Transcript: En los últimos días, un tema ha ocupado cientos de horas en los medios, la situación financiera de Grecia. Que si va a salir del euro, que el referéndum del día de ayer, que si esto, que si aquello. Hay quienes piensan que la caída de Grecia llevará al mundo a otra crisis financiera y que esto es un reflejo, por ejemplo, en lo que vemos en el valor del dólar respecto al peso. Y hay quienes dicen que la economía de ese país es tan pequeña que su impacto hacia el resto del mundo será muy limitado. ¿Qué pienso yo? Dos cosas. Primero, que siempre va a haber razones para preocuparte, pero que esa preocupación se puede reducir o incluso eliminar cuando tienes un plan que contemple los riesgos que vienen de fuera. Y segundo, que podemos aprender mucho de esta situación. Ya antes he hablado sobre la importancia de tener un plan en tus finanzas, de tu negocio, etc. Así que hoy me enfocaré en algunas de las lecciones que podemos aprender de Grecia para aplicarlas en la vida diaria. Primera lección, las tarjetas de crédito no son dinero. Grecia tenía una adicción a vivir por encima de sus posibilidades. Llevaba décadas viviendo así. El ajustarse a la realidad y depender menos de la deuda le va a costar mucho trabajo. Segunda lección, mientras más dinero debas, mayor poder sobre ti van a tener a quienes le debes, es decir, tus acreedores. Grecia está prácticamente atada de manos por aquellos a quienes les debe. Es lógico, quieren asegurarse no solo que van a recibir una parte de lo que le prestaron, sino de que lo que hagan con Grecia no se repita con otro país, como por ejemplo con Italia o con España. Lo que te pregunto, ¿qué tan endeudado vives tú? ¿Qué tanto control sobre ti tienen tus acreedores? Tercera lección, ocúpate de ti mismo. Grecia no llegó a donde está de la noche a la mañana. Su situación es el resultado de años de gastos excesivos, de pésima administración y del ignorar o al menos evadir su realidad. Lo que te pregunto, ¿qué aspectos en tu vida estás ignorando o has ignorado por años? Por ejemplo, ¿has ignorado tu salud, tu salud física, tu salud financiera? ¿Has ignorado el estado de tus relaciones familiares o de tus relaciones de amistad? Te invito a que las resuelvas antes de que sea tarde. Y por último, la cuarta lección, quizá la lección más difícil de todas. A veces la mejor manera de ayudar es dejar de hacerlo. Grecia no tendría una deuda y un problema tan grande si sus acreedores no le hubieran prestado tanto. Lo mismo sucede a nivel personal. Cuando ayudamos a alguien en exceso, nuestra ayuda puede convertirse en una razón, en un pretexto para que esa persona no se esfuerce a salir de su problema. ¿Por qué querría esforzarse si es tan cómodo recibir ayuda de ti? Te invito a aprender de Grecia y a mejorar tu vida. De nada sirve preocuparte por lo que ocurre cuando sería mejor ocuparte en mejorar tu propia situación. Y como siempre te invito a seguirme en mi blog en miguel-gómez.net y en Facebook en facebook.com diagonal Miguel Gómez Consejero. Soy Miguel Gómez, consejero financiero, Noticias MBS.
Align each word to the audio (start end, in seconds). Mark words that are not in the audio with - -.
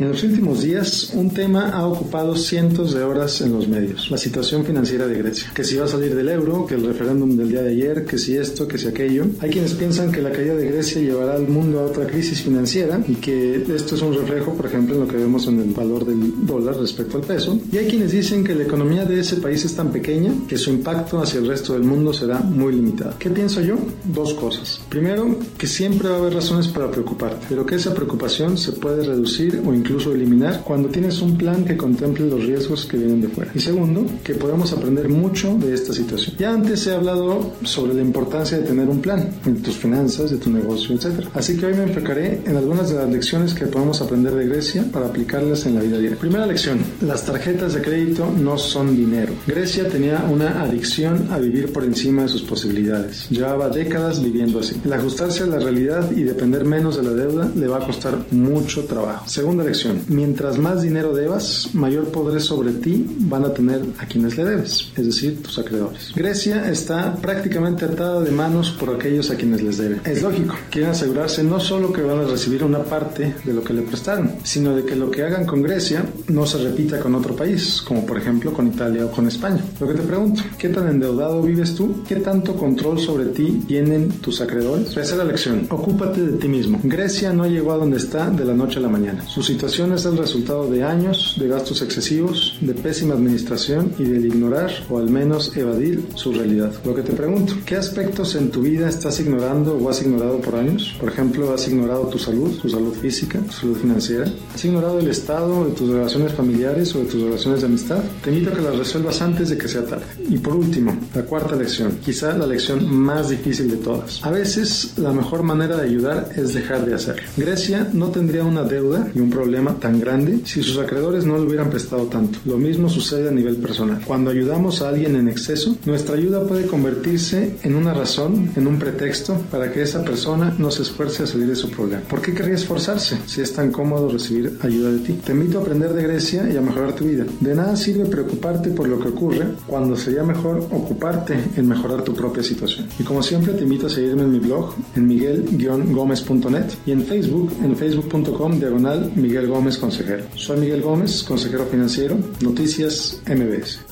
En 0.00 0.08
los 0.08 0.22
últimos 0.22 0.62
días, 0.62 1.10
un 1.12 1.28
tema 1.28 1.72
ha 1.72 1.86
ocupado 1.86 2.34
cientos 2.34 2.94
de 2.94 3.02
horas 3.02 3.42
en 3.42 3.52
los 3.52 3.68
medios, 3.68 4.10
la 4.10 4.16
situación 4.16 4.64
financiera 4.64 5.06
de 5.06 5.18
Grecia. 5.18 5.50
Que 5.54 5.62
si 5.62 5.76
va 5.76 5.84
a 5.84 5.88
salir 5.88 6.14
del 6.14 6.30
euro, 6.30 6.64
que 6.64 6.76
el 6.76 6.86
referéndum 6.86 7.36
del 7.36 7.50
día 7.50 7.60
de 7.60 7.72
ayer, 7.72 8.06
que 8.06 8.16
si 8.16 8.34
esto, 8.34 8.66
que 8.66 8.78
si 8.78 8.88
aquello. 8.88 9.26
Hay 9.40 9.50
quienes 9.50 9.74
piensan 9.74 10.10
que 10.10 10.22
la 10.22 10.32
caída 10.32 10.54
de 10.54 10.70
Grecia 10.70 11.02
llevará 11.02 11.34
al 11.34 11.46
mundo 11.46 11.80
a 11.80 11.82
otra 11.82 12.06
crisis 12.06 12.40
financiera 12.40 12.98
y 13.06 13.16
que 13.16 13.62
esto 13.74 13.94
es 13.94 14.00
un 14.00 14.14
reflejo, 14.14 14.54
por 14.54 14.64
ejemplo, 14.64 14.94
en 14.94 15.02
lo 15.02 15.06
que 15.06 15.18
vemos 15.18 15.46
en 15.48 15.60
el 15.60 15.74
valor 15.74 16.06
del 16.06 16.46
dólar 16.46 16.78
respecto 16.78 17.18
al 17.18 17.24
peso. 17.24 17.60
Y 17.70 17.76
hay 17.76 17.86
quienes 17.86 18.12
dicen 18.12 18.42
que 18.42 18.54
la 18.54 18.62
economía 18.62 19.04
de 19.04 19.20
ese 19.20 19.36
país 19.36 19.66
es 19.66 19.76
tan 19.76 19.92
pequeña 19.92 20.32
que 20.48 20.56
su 20.56 20.70
impacto 20.70 21.20
hacia 21.20 21.40
el 21.40 21.46
resto 21.46 21.74
del 21.74 21.82
mundo 21.82 22.14
será 22.14 22.40
muy 22.40 22.72
limitado. 22.72 23.16
¿Qué 23.18 23.28
pienso 23.28 23.60
yo? 23.60 23.76
Dos 24.06 24.32
cosas. 24.32 24.80
Primero, 24.88 25.38
que 25.58 25.66
siempre 25.66 26.08
va 26.08 26.14
a 26.14 26.18
haber 26.20 26.32
razones 26.32 26.68
para 26.68 26.90
preocuparte, 26.90 27.44
pero 27.50 27.66
que 27.66 27.74
esa 27.74 27.94
preocupación 27.94 28.56
se 28.56 28.72
puede 28.72 29.04
reducir 29.04 29.60
o 29.62 29.74
incluso 29.74 29.89
eliminar 29.98 30.62
cuando 30.64 30.88
tienes 30.88 31.20
un 31.20 31.36
plan 31.36 31.64
que 31.64 31.76
contemple 31.76 32.26
los 32.26 32.44
riesgos 32.44 32.86
que 32.86 32.96
vienen 32.96 33.20
de 33.20 33.28
fuera. 33.28 33.50
Y 33.54 33.60
segundo, 33.60 34.06
que 34.22 34.34
podemos 34.34 34.72
aprender 34.72 35.08
mucho 35.08 35.56
de 35.56 35.74
esta 35.74 35.92
situación. 35.92 36.36
Ya 36.38 36.52
antes 36.52 36.86
he 36.86 36.94
hablado 36.94 37.52
sobre 37.64 37.94
la 37.94 38.02
importancia 38.02 38.58
de 38.58 38.64
tener 38.64 38.88
un 38.88 39.00
plan 39.00 39.30
en 39.44 39.62
tus 39.62 39.76
finanzas, 39.76 40.30
de 40.30 40.38
tu 40.38 40.50
negocio, 40.50 40.94
etc. 40.94 41.26
Así 41.34 41.56
que 41.56 41.66
hoy 41.66 41.74
me 41.74 41.84
enfocaré 41.84 42.40
en 42.44 42.56
algunas 42.56 42.90
de 42.90 42.96
las 42.96 43.10
lecciones 43.10 43.54
que 43.54 43.66
podemos 43.66 44.00
aprender 44.00 44.34
de 44.34 44.46
Grecia 44.46 44.84
para 44.92 45.06
aplicarlas 45.06 45.66
en 45.66 45.74
la 45.74 45.80
vida 45.80 45.98
diaria. 45.98 46.18
Primera 46.18 46.46
lección, 46.46 46.78
las 47.00 47.24
tarjetas 47.24 47.74
de 47.74 47.82
crédito 47.82 48.30
no 48.30 48.58
son 48.58 48.96
dinero. 48.96 49.32
Grecia 49.46 49.88
tenía 49.88 50.24
una 50.30 50.62
adicción 50.62 51.28
a 51.30 51.38
vivir 51.38 51.72
por 51.72 51.84
encima 51.84 52.22
de 52.22 52.28
sus 52.28 52.42
posibilidades. 52.42 53.28
Llevaba 53.30 53.68
décadas 53.68 54.22
viviendo 54.22 54.60
así. 54.60 54.80
El 54.84 54.92
ajustarse 54.92 55.42
a 55.42 55.46
la 55.46 55.58
realidad 55.58 56.10
y 56.12 56.22
depender 56.22 56.64
menos 56.64 56.96
de 56.96 57.02
la 57.02 57.10
deuda 57.10 57.50
le 57.54 57.66
va 57.66 57.78
a 57.78 57.86
costar 57.86 58.18
mucho 58.30 58.84
trabajo. 58.84 59.28
Segunda 59.28 59.64
lección, 59.64 59.79
mientras 60.08 60.58
más 60.58 60.82
dinero 60.82 61.14
debas, 61.14 61.70
mayor 61.74 62.06
poder 62.06 62.40
sobre 62.40 62.72
ti 62.72 63.06
van 63.20 63.44
a 63.44 63.52
tener 63.52 63.82
a 63.98 64.06
quienes 64.06 64.36
le 64.36 64.44
debes, 64.44 64.90
es 64.96 65.06
decir, 65.06 65.42
tus 65.42 65.58
acreedores. 65.58 66.12
Grecia 66.14 66.70
está 66.70 67.16
prácticamente 67.16 67.84
atada 67.84 68.20
de 68.20 68.30
manos 68.30 68.70
por 68.70 68.94
aquellos 68.94 69.30
a 69.30 69.36
quienes 69.36 69.62
les 69.62 69.78
debe. 69.78 70.00
Es 70.04 70.22
lógico, 70.22 70.54
quieren 70.70 70.90
asegurarse 70.90 71.42
no 71.42 71.60
solo 71.60 71.92
que 71.92 72.02
van 72.02 72.20
a 72.20 72.24
recibir 72.24 72.64
una 72.64 72.80
parte 72.80 73.34
de 73.44 73.52
lo 73.52 73.62
que 73.62 73.72
le 73.72 73.82
prestaron, 73.82 74.32
sino 74.42 74.74
de 74.74 74.84
que 74.84 74.96
lo 74.96 75.10
que 75.10 75.22
hagan 75.22 75.46
con 75.46 75.62
Grecia 75.62 76.04
no 76.28 76.46
se 76.46 76.58
repita 76.58 77.00
con 77.00 77.14
otro 77.14 77.34
país, 77.34 77.82
como 77.86 78.04
por 78.04 78.18
ejemplo 78.18 78.52
con 78.52 78.66
Italia 78.66 79.06
o 79.06 79.10
con 79.10 79.26
España. 79.26 79.62
Lo 79.78 79.88
que 79.88 79.94
te 79.94 80.02
pregunto, 80.02 80.42
¿qué 80.58 80.68
tan 80.68 80.88
endeudado 80.88 81.42
vives 81.42 81.74
tú? 81.74 82.02
¿Qué 82.06 82.16
tanto 82.16 82.54
control 82.54 82.98
sobre 82.98 83.26
ti 83.26 83.62
tienen 83.66 84.08
tus 84.20 84.40
acreedores? 84.40 84.94
Tercera 84.94 85.24
lección, 85.24 85.66
ocúpate 85.70 86.20
de 86.20 86.32
ti 86.38 86.48
mismo. 86.48 86.80
Grecia 86.82 87.32
no 87.32 87.46
llegó 87.46 87.72
a 87.72 87.76
donde 87.76 87.96
está 87.96 88.30
de 88.30 88.44
la 88.44 88.54
noche 88.54 88.78
a 88.78 88.82
la 88.82 88.88
mañana. 88.88 89.26
Su 89.26 89.42
situación 89.60 89.92
es 89.92 90.06
el 90.06 90.16
resultado 90.16 90.70
de 90.70 90.82
años 90.82 91.36
de 91.38 91.46
gastos 91.46 91.82
excesivos, 91.82 92.56
de 92.62 92.72
pésima 92.72 93.12
administración 93.12 93.92
y 93.98 94.04
del 94.04 94.24
ignorar 94.24 94.70
o 94.88 94.96
al 94.96 95.10
menos 95.10 95.54
evadir 95.54 96.02
su 96.14 96.32
realidad. 96.32 96.72
Lo 96.82 96.94
que 96.94 97.02
te 97.02 97.12
pregunto, 97.12 97.52
¿qué 97.66 97.76
aspectos 97.76 98.36
en 98.36 98.50
tu 98.50 98.62
vida 98.62 98.88
estás 98.88 99.20
ignorando 99.20 99.76
o 99.76 99.90
has 99.90 100.00
ignorado 100.00 100.40
por 100.40 100.54
años? 100.54 100.96
Por 100.98 101.10
ejemplo, 101.10 101.52
¿has 101.52 101.68
ignorado 101.68 102.06
tu 102.06 102.18
salud, 102.18 102.58
tu 102.58 102.70
salud 102.70 102.94
física, 102.94 103.38
tu 103.38 103.52
salud 103.52 103.76
financiera? 103.76 104.32
¿Has 104.54 104.64
ignorado 104.64 104.98
el 104.98 105.08
estado 105.08 105.66
de 105.66 105.72
tus 105.72 105.90
relaciones 105.90 106.32
familiares 106.32 106.94
o 106.94 107.00
de 107.00 107.04
tus 107.04 107.20
relaciones 107.20 107.60
de 107.60 107.66
amistad? 107.66 108.02
Te 108.24 108.30
invito 108.30 108.52
a 108.52 108.54
que 108.54 108.62
las 108.62 108.78
resuelvas 108.78 109.20
antes 109.20 109.50
de 109.50 109.58
que 109.58 109.68
sea 109.68 109.84
tarde. 109.84 110.06
Y 110.26 110.38
por 110.38 110.56
último, 110.56 110.98
la 111.14 111.26
cuarta 111.26 111.54
lección, 111.54 111.98
quizá 112.02 112.34
la 112.34 112.46
lección 112.46 112.90
más 112.90 113.28
difícil 113.28 113.70
de 113.70 113.76
todas. 113.76 114.24
A 114.24 114.30
veces 114.30 114.94
la 114.96 115.12
mejor 115.12 115.42
manera 115.42 115.76
de 115.76 115.82
ayudar 115.82 116.30
es 116.34 116.54
dejar 116.54 116.86
de 116.86 116.94
hacerlo. 116.94 117.28
Grecia 117.36 117.90
no 117.92 118.08
tendría 118.08 118.42
una 118.42 118.62
deuda 118.62 119.06
y 119.14 119.20
un 119.20 119.28
problema 119.28 119.49
tan 119.80 120.00
grande 120.00 120.40
si 120.44 120.62
sus 120.62 120.78
acreedores 120.78 121.24
no 121.24 121.36
le 121.36 121.42
hubieran 121.42 121.70
prestado 121.70 122.04
tanto. 122.04 122.38
Lo 122.44 122.56
mismo 122.56 122.88
sucede 122.88 123.28
a 123.28 123.32
nivel 123.32 123.56
personal. 123.56 124.00
Cuando 124.06 124.30
ayudamos 124.30 124.82
a 124.82 124.88
alguien 124.88 125.16
en 125.16 125.28
exceso, 125.28 125.76
nuestra 125.84 126.16
ayuda 126.16 126.46
puede 126.46 126.66
convertirse 126.66 127.56
en 127.62 127.74
una 127.74 127.92
razón, 127.92 128.50
en 128.56 128.66
un 128.66 128.78
pretexto 128.78 129.36
para 129.50 129.72
que 129.72 129.82
esa 129.82 130.04
persona 130.04 130.54
no 130.58 130.70
se 130.70 130.82
esfuerce 130.82 131.24
a 131.24 131.26
salir 131.26 131.48
de 131.48 131.56
su 131.56 131.70
problema. 131.70 132.02
¿Por 132.02 132.22
qué 132.22 132.32
querría 132.32 132.54
esforzarse 132.54 133.18
si 133.26 133.40
es 133.40 133.52
tan 133.52 133.70
cómodo 133.70 134.08
recibir 134.08 134.56
ayuda 134.62 134.92
de 134.92 134.98
ti? 134.98 135.12
Te 135.24 135.32
invito 135.32 135.58
a 135.58 135.62
aprender 135.62 135.92
de 135.92 136.02
Grecia 136.02 136.48
y 136.48 136.56
a 136.56 136.60
mejorar 136.60 136.94
tu 136.94 137.04
vida. 137.04 137.24
De 137.40 137.54
nada 137.54 137.76
sirve 137.76 138.06
preocuparte 138.06 138.70
por 138.70 138.88
lo 138.88 139.00
que 139.00 139.08
ocurre 139.08 139.46
cuando 139.66 139.96
sería 139.96 140.22
mejor 140.22 140.58
ocuparte 140.70 141.34
en 141.56 141.68
mejorar 141.68 142.02
tu 142.02 142.14
propia 142.14 142.42
situación. 142.42 142.86
Y 142.98 143.02
como 143.02 143.22
siempre 143.22 143.54
te 143.54 143.64
invito 143.64 143.86
a 143.86 143.90
seguirme 143.90 144.22
en 144.22 144.32
mi 144.32 144.38
blog 144.38 144.74
en 144.96 145.06
miguel-gómez.net 145.06 146.66
y 146.86 146.92
en 146.92 147.04
Facebook 147.04 147.52
en 147.62 147.76
facebook.com 147.76 148.58
diagonal 148.58 149.10
Miguel 149.40 149.54
Gómez 149.54 149.78
Consejero. 149.78 150.24
Soy 150.34 150.60
Miguel 150.60 150.82
Gómez, 150.82 151.22
consejero 151.22 151.64
financiero, 151.64 152.18
Noticias 152.42 153.22
MBS. 153.26 153.89